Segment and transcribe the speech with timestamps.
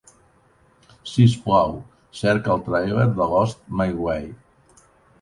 [1.09, 1.77] Sisplau,
[2.23, 4.31] cerca el tràiler de Lost My Way.